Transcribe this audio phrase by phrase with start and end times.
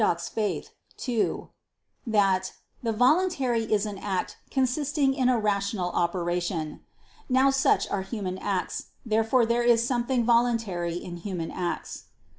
[0.35, 0.63] ii)
[2.07, 6.79] that "the voluntary is an act consisting in a rational operation."
[7.29, 8.85] Now such are human acts.
[9.05, 12.05] Therefore there is something voluntary in human acts.